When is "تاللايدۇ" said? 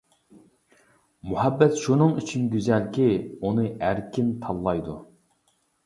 4.43-5.03